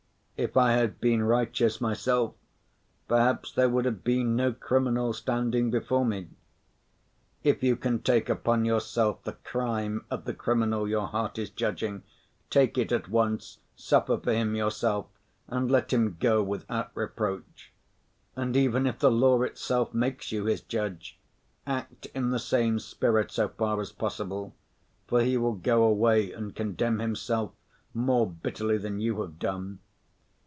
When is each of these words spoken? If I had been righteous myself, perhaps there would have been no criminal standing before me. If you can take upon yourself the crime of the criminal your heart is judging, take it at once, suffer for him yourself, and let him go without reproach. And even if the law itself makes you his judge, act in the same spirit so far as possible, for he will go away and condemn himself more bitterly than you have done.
If 0.43 0.57
I 0.57 0.71
had 0.71 0.99
been 0.99 1.21
righteous 1.21 1.79
myself, 1.79 2.33
perhaps 3.07 3.51
there 3.51 3.69
would 3.69 3.85
have 3.85 4.03
been 4.03 4.35
no 4.35 4.53
criminal 4.53 5.13
standing 5.13 5.69
before 5.69 6.03
me. 6.03 6.29
If 7.43 7.61
you 7.61 7.75
can 7.75 8.01
take 8.01 8.27
upon 8.27 8.65
yourself 8.65 9.21
the 9.23 9.33
crime 9.33 10.03
of 10.09 10.25
the 10.25 10.33
criminal 10.33 10.87
your 10.87 11.05
heart 11.05 11.37
is 11.37 11.51
judging, 11.51 12.01
take 12.49 12.75
it 12.75 12.91
at 12.91 13.07
once, 13.07 13.59
suffer 13.75 14.17
for 14.17 14.33
him 14.33 14.55
yourself, 14.55 15.05
and 15.47 15.69
let 15.69 15.93
him 15.93 16.17
go 16.19 16.41
without 16.41 16.89
reproach. 16.95 17.71
And 18.35 18.57
even 18.57 18.87
if 18.87 18.97
the 18.97 19.11
law 19.11 19.43
itself 19.43 19.93
makes 19.93 20.31
you 20.31 20.45
his 20.45 20.61
judge, 20.61 21.19
act 21.67 22.07
in 22.15 22.31
the 22.31 22.39
same 22.39 22.79
spirit 22.79 23.29
so 23.29 23.47
far 23.47 23.79
as 23.79 23.91
possible, 23.91 24.55
for 25.05 25.21
he 25.21 25.37
will 25.37 25.53
go 25.53 25.83
away 25.83 26.31
and 26.31 26.55
condemn 26.55 26.97
himself 26.97 27.51
more 27.93 28.25
bitterly 28.25 28.79
than 28.79 28.99
you 28.99 29.21
have 29.21 29.37
done. 29.37 29.77